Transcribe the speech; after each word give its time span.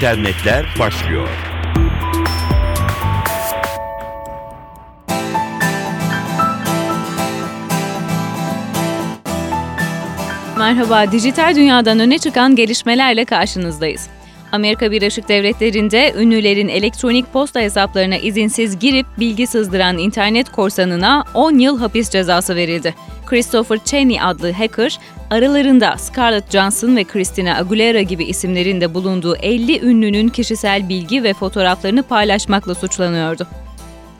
internetler 0.00 0.66
başlıyor. 0.78 1.28
Merhaba, 10.58 11.12
dijital 11.12 11.56
dünyadan 11.56 11.98
öne 11.98 12.18
çıkan 12.18 12.56
gelişmelerle 12.56 13.24
karşınızdayız. 13.24 14.08
Amerika 14.52 14.90
Birleşik 14.90 15.28
Devletleri'nde 15.28 16.14
ünlülerin 16.18 16.68
elektronik 16.68 17.32
posta 17.32 17.60
hesaplarına 17.60 18.16
izinsiz 18.16 18.78
girip 18.78 19.06
bilgi 19.18 19.46
sızdıran 19.46 19.98
internet 19.98 20.52
korsanına 20.52 21.24
10 21.34 21.58
yıl 21.58 21.78
hapis 21.78 22.10
cezası 22.10 22.56
verildi. 22.56 22.94
Christopher 23.26 23.78
Cheney 23.84 24.20
adlı 24.22 24.52
hacker, 24.52 24.98
aralarında 25.30 25.96
Scarlett 25.96 26.52
Johansson 26.52 26.96
ve 26.96 27.04
Christina 27.04 27.56
Aguilera 27.56 28.02
gibi 28.02 28.24
isimlerin 28.24 28.80
de 28.80 28.94
bulunduğu 28.94 29.36
50 29.36 29.86
ünlünün 29.86 30.28
kişisel 30.28 30.88
bilgi 30.88 31.22
ve 31.22 31.34
fotoğraflarını 31.34 32.02
paylaşmakla 32.02 32.74
suçlanıyordu. 32.74 33.46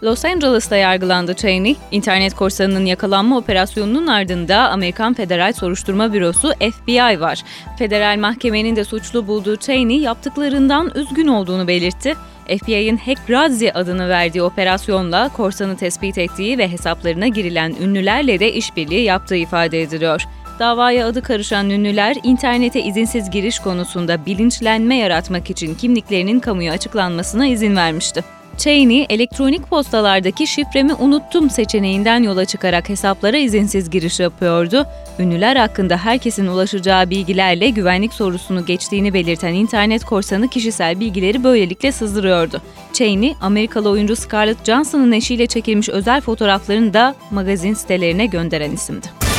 Los 0.03 0.25
Angeles'ta 0.25 0.77
yargılandı 0.77 1.35
Cheney. 1.35 1.77
İnternet 1.91 2.35
korsanının 2.35 2.85
yakalanma 2.85 3.39
operasyonunun 3.39 4.07
ardında 4.07 4.57
Amerikan 4.57 5.15
Federal 5.15 5.53
Soruşturma 5.53 6.13
Bürosu 6.13 6.53
FBI 6.53 7.21
var. 7.21 7.43
Federal 7.79 8.19
mahkemenin 8.19 8.77
de 8.77 8.85
suçlu 8.85 9.27
bulduğu 9.27 9.57
Cheney 9.57 9.99
yaptıklarından 9.99 10.93
üzgün 10.95 11.27
olduğunu 11.27 11.69
belirtti. 11.69 12.15
FBI'ın 12.47 12.97
Hack 12.97 13.31
Razzi 13.31 13.73
adını 13.73 14.09
verdiği 14.09 14.43
operasyonla 14.43 15.29
korsanı 15.29 15.77
tespit 15.77 16.19
ettiği 16.19 16.59
ve 16.59 16.69
hesaplarına 16.69 17.29
girilen 17.29 17.75
ünlülerle 17.83 18.41
de 18.41 18.53
işbirliği 18.53 19.05
yaptığı 19.05 19.37
ifade 19.37 19.83
ediliyor. 19.83 20.23
Davaya 20.59 21.07
adı 21.07 21.23
karışan 21.23 21.71
ünlüler, 21.71 22.17
internete 22.23 22.83
izinsiz 22.83 23.31
giriş 23.31 23.59
konusunda 23.59 24.27
bilinçlenme 24.27 24.97
yaratmak 24.97 25.51
için 25.51 25.75
kimliklerinin 25.75 26.41
kamuya 26.41 26.73
açıklanmasına 26.73 27.47
izin 27.47 27.77
vermişti. 27.77 28.25
Cheney, 28.61 29.07
elektronik 29.09 29.71
postalardaki 29.71 30.47
şifremi 30.47 30.95
unuttum 30.95 31.51
seçeneğinden 31.51 32.23
yola 32.23 32.45
çıkarak 32.45 32.89
hesaplara 32.89 33.37
izinsiz 33.37 33.91
giriş 33.91 34.21
yapıyordu. 34.21 34.87
Ünlüler 35.19 35.57
hakkında 35.57 35.97
herkesin 35.97 36.47
ulaşacağı 36.47 37.11
bilgilerle 37.11 37.71
güvenlik 37.71 38.13
sorusunu 38.13 38.67
geçtiğini 38.67 39.15
belirten 39.15 39.55
internet 39.55 40.05
korsanı 40.05 40.49
kişisel 40.49 41.01
bilgileri 41.01 41.45
böylelikle 41.45 41.93
sızdırıyordu. 41.93 42.63
Cheney, 42.93 43.35
Amerikalı 43.41 43.89
oyuncu 43.91 44.17
Scarlett 44.17 44.65
Johansson'ın 44.65 45.13
eşiyle 45.13 45.47
çekilmiş 45.47 45.89
özel 45.89 46.21
fotoğraflarını 46.21 46.95
da 46.95 47.15
magazin 47.31 47.75
sitelerine 47.75 48.27
gönderen 48.27 48.71
isimdi. 48.71 49.30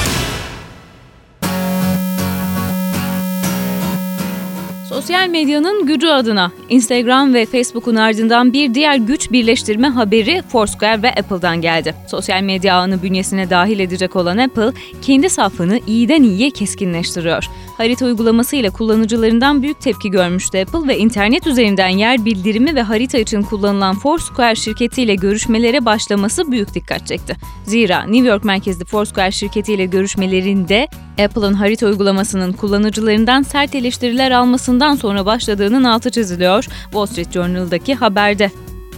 Sosyal 4.92 5.30
medyanın 5.30 5.86
gücü 5.86 6.08
adına 6.08 6.52
Instagram 6.70 7.34
ve 7.34 7.46
Facebook'un 7.46 7.96
ardından 7.96 8.54
bir 8.54 8.74
diğer 8.74 8.96
güç 8.96 9.32
birleştirme 9.32 9.88
haberi 9.88 10.42
Foursquare 10.52 11.04
ve 11.04 11.10
Apple'dan 11.10 11.62
geldi. 11.62 11.96
Sosyal 12.08 12.42
medya 12.42 12.76
ağını 12.76 13.04
bünyesine 13.04 13.50
dahil 13.50 13.80
edecek 13.80 14.16
olan 14.16 14.38
Apple, 14.38 14.72
kendi 15.02 15.30
safını 15.30 15.80
iyiden 15.88 16.24
iyiye 16.24 16.50
keskinleştiriyor. 16.50 17.50
Harita 17.78 18.06
uygulamasıyla 18.06 18.70
kullanıcılarından 18.70 19.64
büyük 19.64 19.82
tepki 19.82 20.12
görmüştü 20.12 20.58
Apple 20.58 20.88
ve 20.88 20.98
internet 20.98 21.48
üzerinden 21.48 21.90
yer 21.90 22.26
bildirimi 22.26 22.76
ve 22.76 22.82
harita 22.82 23.18
için 23.18 23.42
kullanılan 23.42 23.96
Foursquare 23.96 24.56
şirketiyle 24.56 25.16
görüşmelere 25.16 25.86
başlaması 25.86 26.52
büyük 26.52 26.74
dikkat 26.74 27.08
çekti. 27.08 27.36
Zira 27.66 28.04
New 28.04 28.28
York 28.28 28.44
merkezli 28.44 28.86
Foursquare 28.86 29.32
şirketiyle 29.32 29.86
görüşmelerinde 29.86 30.88
Apple'ın 31.24 31.54
harita 31.54 31.88
uygulamasının 31.88 32.54
kullanıcılarından 32.54 33.42
sert 33.42 33.76
eleştiriler 33.76 34.32
almasından 34.32 34.96
sonra 34.96 35.26
başladığının 35.26 35.84
altı 35.84 36.10
çiziliyor 36.10 36.64
Wall 36.64 37.06
Street 37.06 37.32
Journal'daki 37.32 37.96
haberde. 37.96 38.52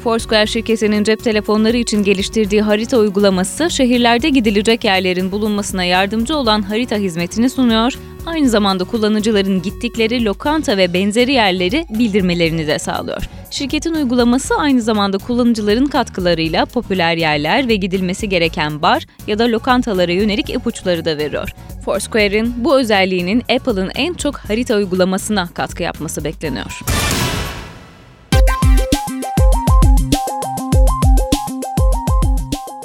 Foursquare 0.04 0.48
şirketinin 0.48 1.04
cep 1.04 1.24
telefonları 1.24 1.78
için 1.78 2.04
geliştirdiği 2.04 2.62
harita 2.62 2.98
uygulaması 2.98 3.70
şehirlerde 3.70 4.30
gidilecek 4.30 4.84
yerlerin 4.84 5.32
bulunmasına 5.32 5.84
yardımcı 5.84 6.38
olan 6.38 6.62
harita 6.62 6.96
hizmetini 6.96 7.50
sunuyor. 7.50 7.94
Aynı 8.26 8.50
zamanda 8.50 8.84
kullanıcıların 8.84 9.62
gittikleri 9.62 10.26
lokanta 10.26 10.78
ve 10.78 10.94
benzeri 10.94 11.32
yerleri 11.32 11.86
bildirmelerini 11.90 12.68
de 12.68 12.80
sağlıyor. 12.80 13.30
Şirketin 13.54 13.94
uygulaması 13.94 14.56
aynı 14.56 14.82
zamanda 14.82 15.18
kullanıcıların 15.18 15.86
katkılarıyla 15.86 16.66
popüler 16.66 17.18
yerler 17.18 17.68
ve 17.68 17.76
gidilmesi 17.76 18.30
gereken 18.30 18.82
bar 18.82 19.06
ya 19.28 19.40
da 19.40 19.44
lokantalara 19.44 20.12
yönelik 20.12 20.50
ipuçları 20.50 21.06
da 21.06 21.18
veriyor. 21.18 21.50
Foursquare'in 21.86 22.54
bu 22.58 22.80
özelliğinin 22.80 23.40
Apple'ın 23.40 23.92
en 23.96 24.14
çok 24.14 24.36
harita 24.36 24.76
uygulamasına 24.76 25.50
katkı 25.54 25.84
yapması 25.84 26.24
bekleniyor. 26.24 26.93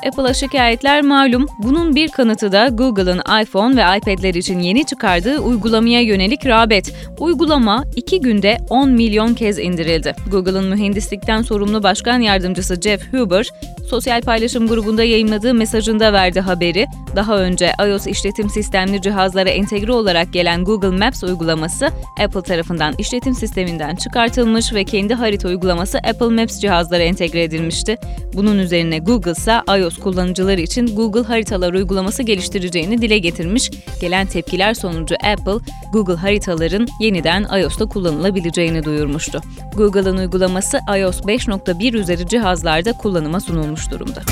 Apple'a 0.08 0.34
şikayetler 0.34 1.02
malum. 1.02 1.46
Bunun 1.58 1.96
bir 1.96 2.08
kanıtı 2.08 2.52
da 2.52 2.68
Google'ın 2.68 3.42
iPhone 3.42 3.76
ve 3.76 3.98
iPad'ler 3.98 4.34
için 4.34 4.58
yeni 4.58 4.86
çıkardığı 4.86 5.38
uygulamaya 5.38 6.00
yönelik 6.00 6.46
rağbet. 6.46 6.94
Uygulama 7.18 7.84
2 7.96 8.20
günde 8.20 8.58
10 8.70 8.90
milyon 8.90 9.34
kez 9.34 9.58
indirildi. 9.58 10.14
Google'ın 10.30 10.64
mühendislikten 10.64 11.42
sorumlu 11.42 11.82
başkan 11.82 12.20
yardımcısı 12.20 12.80
Jeff 12.80 13.12
Huber, 13.12 13.48
sosyal 13.90 14.22
paylaşım 14.22 14.68
grubunda 14.68 15.04
yayınladığı 15.04 15.54
mesajında 15.54 16.12
verdi 16.12 16.40
haberi. 16.40 16.86
Daha 17.16 17.38
önce 17.38 17.72
iOS 17.86 18.06
işletim 18.06 18.50
sistemli 18.50 19.02
cihazlara 19.02 19.48
entegre 19.48 19.92
olarak 19.92 20.32
gelen 20.32 20.64
Google 20.64 21.04
Maps 21.04 21.24
uygulaması 21.24 21.86
Apple 22.24 22.42
tarafından 22.42 22.94
işletim 22.98 23.34
sisteminden 23.34 23.96
çıkartılmış 23.96 24.74
ve 24.74 24.84
kendi 24.84 25.14
harita 25.14 25.48
uygulaması 25.48 25.98
Apple 25.98 26.28
Maps 26.28 26.60
cihazlara 26.60 27.02
entegre 27.02 27.42
edilmişti. 27.42 27.96
Bunun 28.34 28.58
üzerine 28.58 28.98
Google 28.98 29.30
ise 29.30 29.60
iOS 29.78 29.97
kullanıcıları 29.98 30.60
için 30.60 30.96
Google 30.96 31.22
Haritalar 31.22 31.72
uygulaması 31.72 32.22
geliştireceğini 32.22 33.02
dile 33.02 33.18
getirmiş. 33.18 33.70
Gelen 34.00 34.26
tepkiler 34.26 34.74
sonucu 34.74 35.14
Apple, 35.14 35.72
Google 35.92 36.14
haritaların 36.14 36.86
yeniden 37.00 37.42
iOS'ta 37.42 37.86
kullanılabileceğini 37.86 38.84
duyurmuştu. 38.84 39.40
Google'ın 39.76 40.16
uygulaması 40.16 40.80
iOS 40.98 41.20
5.1 41.20 41.96
üzeri 41.96 42.28
cihazlarda 42.28 42.92
kullanıma 42.92 43.40
sunulmuş 43.40 43.90
durumda. 43.90 44.22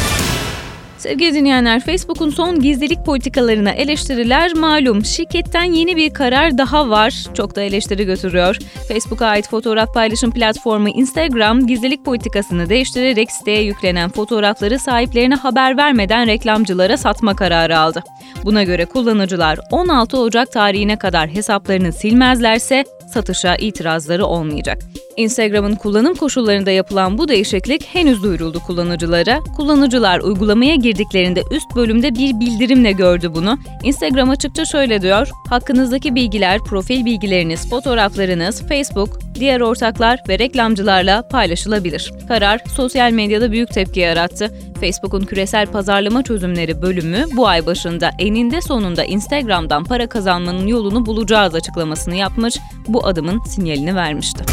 Sevgili 0.99 1.35
dinleyenler, 1.35 1.81
Facebook'un 1.81 2.31
son 2.31 2.61
gizlilik 2.61 3.05
politikalarına 3.05 3.71
eleştiriler 3.71 4.55
malum. 4.55 5.05
Şirketten 5.05 5.65
yeni 5.65 5.97
bir 5.97 6.15
karar 6.15 6.59
daha 6.59 6.91
var. 6.91 7.25
Çok 7.35 7.57
da 7.57 7.63
eleştiri 7.63 8.05
götürüyor. 8.05 8.59
Facebook'a 8.89 9.27
ait 9.27 9.49
fotoğraf 9.49 9.95
paylaşım 9.95 10.31
platformu 10.31 10.89
Instagram, 10.89 11.67
gizlilik 11.67 12.05
politikasını 12.05 12.69
değiştirerek 12.69 13.33
siteye 13.33 13.63
yüklenen 13.63 14.11
fotoğrafları 14.11 14.79
sahiplerine 14.79 15.35
haber 15.35 15.77
vermeden 15.77 16.27
reklamcılara 16.27 16.97
satma 16.97 17.37
kararı 17.37 17.79
aldı. 17.79 18.03
Buna 18.45 18.63
göre 18.63 18.85
kullanıcılar 18.85 19.59
16 19.71 20.19
Ocak 20.19 20.53
tarihine 20.53 20.97
kadar 20.97 21.29
hesaplarını 21.29 21.93
silmezlerse 21.93 22.85
satışa 23.13 23.57
itirazları 23.57 24.27
olmayacak. 24.27 24.79
Instagram'ın 25.17 25.75
kullanım 25.75 26.15
koşullarında 26.15 26.71
yapılan 26.71 27.19
bu 27.19 27.29
değişiklik 27.29 27.85
henüz 27.87 28.23
duyuruldu 28.23 28.61
kullanıcılara. 28.61 29.41
Kullanıcılar 29.57 30.21
uygulamaya 30.21 30.75
girdiklerinde 30.75 31.43
üst 31.51 31.77
bölümde 31.77 32.15
bir 32.15 32.41
bildirimle 32.41 32.93
gördü 32.93 33.35
bunu. 33.35 33.59
Instagram 33.83 34.31
açıkça 34.31 34.65
şöyle 34.65 35.03
diyor: 35.03 35.29
Hakkınızdaki 35.49 36.15
bilgiler, 36.15 36.59
profil 36.59 37.05
bilgileriniz, 37.05 37.71
fotoğraflarınız 37.71 38.63
Facebook, 38.69 39.26
diğer 39.41 39.61
ortaklar 39.61 40.21
ve 40.29 40.39
reklamcılarla 40.39 41.29
paylaşılabilir. 41.29 42.13
Karar 42.29 42.61
sosyal 42.77 43.11
medyada 43.11 43.53
büyük 43.53 43.71
tepki 43.71 44.01
yarattı. 44.01 44.53
Facebook'un 44.81 45.25
küresel 45.25 45.67
pazarlama 45.67 46.23
çözümleri 46.23 46.83
bölümü 46.83 47.25
bu 47.37 47.49
ay 47.49 47.67
başında 47.67 48.11
eninde 48.19 48.61
sonunda 48.61 49.05
Instagram'dan 49.05 49.85
para 49.85 50.09
kazanmanın 50.09 50.67
yolunu 50.67 51.07
bulacağız 51.07 51.55
açıklamasını 51.55 52.15
yapmış, 52.15 52.57
bu 52.89 53.07
adımın 53.07 53.43
sinyalini 53.43 53.95
vermişti. 53.95 54.45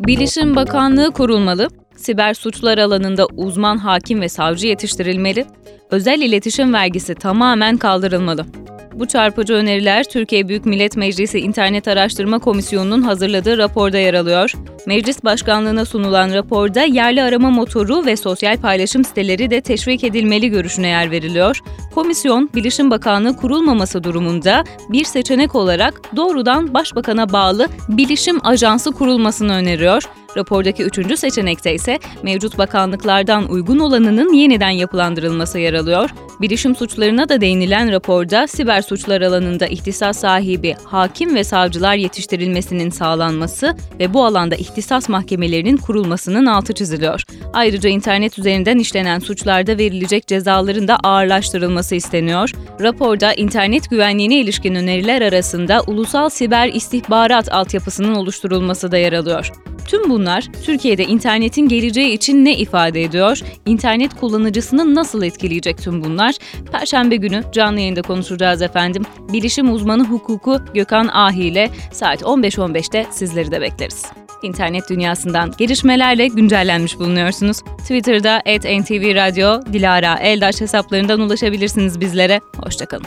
Bilişim 0.00 0.56
Bakanlığı 0.56 1.10
kurulmalı, 1.10 1.68
siber 1.96 2.34
suçlar 2.34 2.78
alanında 2.78 3.26
uzman 3.36 3.78
hakim 3.78 4.20
ve 4.20 4.28
savcı 4.28 4.66
yetiştirilmeli, 4.66 5.46
özel 5.90 6.20
iletişim 6.20 6.74
vergisi 6.74 7.14
tamamen 7.14 7.76
kaldırılmalı. 7.76 8.46
Bu 8.94 9.06
çarpıcı 9.06 9.54
öneriler 9.54 10.04
Türkiye 10.04 10.48
Büyük 10.48 10.66
Millet 10.66 10.96
Meclisi 10.96 11.38
İnternet 11.38 11.88
Araştırma 11.88 12.38
Komisyonu'nun 12.38 13.02
hazırladığı 13.02 13.58
raporda 13.58 13.98
yer 13.98 14.14
alıyor. 14.14 14.52
Meclis 14.86 15.24
Başkanlığı'na 15.24 15.84
sunulan 15.84 16.34
raporda 16.34 16.82
yerli 16.82 17.22
arama 17.22 17.50
motoru 17.50 18.06
ve 18.06 18.16
sosyal 18.16 18.56
paylaşım 18.56 19.04
siteleri 19.04 19.50
de 19.50 19.60
teşvik 19.60 20.04
edilmeli 20.04 20.48
görüşüne 20.48 20.88
yer 20.88 21.10
veriliyor. 21.10 21.60
Komisyon, 21.94 22.50
Bilişim 22.54 22.90
Bakanlığı 22.90 23.36
kurulmaması 23.36 24.04
durumunda 24.04 24.64
bir 24.88 25.04
seçenek 25.04 25.54
olarak 25.54 26.16
doğrudan 26.16 26.74
Başbakan'a 26.74 27.32
bağlı 27.32 27.68
Bilişim 27.88 28.46
Ajansı 28.46 28.92
kurulmasını 28.92 29.52
öneriyor. 29.52 30.02
Rapordaki 30.36 30.82
üçüncü 30.82 31.16
seçenekte 31.16 31.74
ise 31.74 31.98
mevcut 32.22 32.58
bakanlıklardan 32.58 33.50
uygun 33.50 33.78
olanının 33.78 34.32
yeniden 34.32 34.70
yapılandırılması 34.70 35.58
yer 35.58 35.74
alıyor. 35.74 36.10
Bilişim 36.40 36.76
suçlarına 36.76 37.28
da 37.28 37.40
değinilen 37.40 37.92
raporda 37.92 38.46
siber 38.46 38.82
suçlar 38.82 39.20
alanında 39.20 39.66
ihtisas 39.66 40.18
sahibi 40.18 40.76
hakim 40.84 41.34
ve 41.34 41.44
savcılar 41.44 41.94
yetiştirilmesinin 41.94 42.90
sağlanması 42.90 43.76
ve 44.00 44.14
bu 44.14 44.24
alanda 44.24 44.54
ihtisas 44.54 45.08
mahkemelerinin 45.08 45.76
kurulmasının 45.76 46.46
altı 46.46 46.72
çiziliyor. 46.72 47.22
Ayrıca 47.52 47.90
internet 47.90 48.38
üzerinden 48.38 48.78
işlenen 48.78 49.18
suçlarda 49.18 49.78
verilecek 49.78 50.26
cezaların 50.26 50.88
da 50.88 50.96
ağırlaştırılması 50.96 51.94
isteniyor. 51.94 52.50
Raporda 52.80 53.34
internet 53.34 53.90
güvenliğine 53.90 54.40
ilişkin 54.40 54.74
öneriler 54.74 55.22
arasında 55.22 55.82
ulusal 55.86 56.28
siber 56.28 56.68
istihbarat 56.68 57.52
altyapısının 57.52 58.14
oluşturulması 58.14 58.92
da 58.92 58.96
yer 58.96 59.12
alıyor. 59.12 59.52
Tüm 59.86 60.10
bunlar 60.10 60.48
Türkiye'de 60.64 61.04
internetin 61.04 61.68
geleceği 61.68 62.12
için 62.12 62.44
ne 62.44 62.56
ifade 62.56 63.02
ediyor? 63.02 63.40
İnternet 63.66 64.14
kullanıcısını 64.14 64.94
nasıl 64.94 65.22
etkileyecek 65.22 65.78
tüm 65.78 66.04
bunlar? 66.04 66.34
Perşembe 66.72 67.16
günü 67.16 67.42
canlı 67.52 67.80
yayında 67.80 68.02
konuşacağız 68.02 68.62
efendim. 68.62 69.02
Bilişim 69.32 69.72
uzmanı 69.72 70.04
hukuku 70.04 70.60
Gökhan 70.74 71.08
Ahi 71.08 71.42
ile 71.42 71.70
saat 71.92 72.22
15.15'te 72.22 73.06
sizleri 73.10 73.50
de 73.50 73.60
bekleriz. 73.60 74.06
İnternet 74.42 74.90
dünyasından 74.90 75.52
gelişmelerle 75.58 76.26
güncellenmiş 76.26 76.98
bulunuyorsunuz. 76.98 77.60
Twitter'da 77.78 78.42
@ntvradio, 78.46 79.72
Dilara 79.72 80.18
Eldaş 80.18 80.60
hesaplarından 80.60 81.20
ulaşabilirsiniz 81.20 82.00
bizlere. 82.00 82.40
Hoşçakalın. 82.56 83.06